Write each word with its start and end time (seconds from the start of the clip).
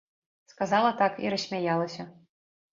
Сказала 0.53 0.89
так 1.03 1.21
і 1.27 1.31
рассмяялася. 1.35 2.11